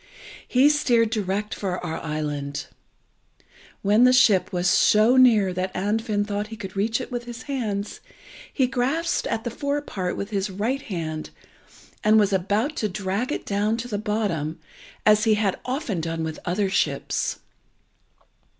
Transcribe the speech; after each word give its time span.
He 0.47 0.67
steered 0.67 1.11
direct 1.11 1.53
for 1.53 1.77
our 1.85 1.99
island. 2.01 2.65
When 3.83 4.03
the 4.03 4.11
ship 4.11 4.51
was 4.51 4.67
so 4.67 5.15
near 5.15 5.53
that 5.53 5.71
Andfind 5.75 6.25
thought 6.25 6.47
he 6.47 6.55
could 6.57 6.75
reach 6.75 6.99
it 6.99 7.11
with 7.11 7.25
his 7.25 7.43
hands, 7.43 7.99
he 8.51 8.65
grasped 8.65 9.27
at 9.27 9.43
the 9.43 9.51
fore 9.51 9.79
part 9.79 10.17
with 10.17 10.31
his 10.31 10.49
right 10.49 10.81
hand, 10.81 11.29
and 12.03 12.17
was 12.19 12.33
about 12.33 12.75
to 12.77 12.89
drag 12.89 13.31
it 13.31 13.45
down 13.45 13.77
to 13.77 13.87
the 13.87 13.99
bottom, 13.99 14.59
as 15.05 15.25
he 15.25 15.35
had 15.35 15.59
often 15.65 16.01
done 16.01 16.23
with 16.23 16.39
other 16.45 16.67
ships. 16.67 17.37